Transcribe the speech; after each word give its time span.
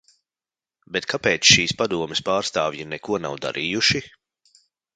Bet 0.95 1.07
kāpēc 1.11 1.49
šīs 1.51 1.75
padomes 1.83 2.23
pārstāvji 2.31 2.89
neko 2.95 3.21
nav 3.27 3.39
darījuši? 3.47 4.05